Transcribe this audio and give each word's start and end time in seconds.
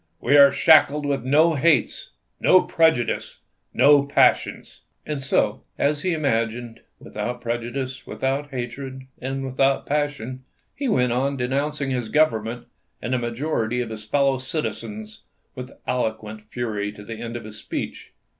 We 0.19 0.35
are 0.35 0.51
shackled 0.51 1.05
with 1.05 1.23
no 1.23 1.53
hates, 1.53 2.13
no 2.39 2.63
prejudices, 2.63 3.37
no 3.71 4.01
passions." 4.03 4.81
And 5.05 5.21
so,— 5.21 5.61
as 5.77 6.01
he 6.01 6.11
imagined,— 6.13 6.79
without 6.99 7.39
prejudices, 7.39 8.07
without 8.07 8.49
hatred, 8.49 9.03
and 9.19 9.45
without 9.45 9.85
passion, 9.85 10.43
he 10.73 10.87
went 10.89 11.11
on 11.11 11.37
denouncing 11.37 11.91
his 11.91 12.09
Government 12.09 12.65
and 12.99 13.13
the 13.13 13.19
majority 13.19 13.79
of 13.79 13.91
his 13.91 14.03
fellow 14.03 14.39
citizens 14.39 15.21
with 15.53 15.69
eloquent 15.85 16.41
fury 16.41 16.91
to 16.93 17.03
the 17.05 17.17
end 17.21 17.37
of 17.37 17.43
his 17.43 17.57
speech. 17.59 18.11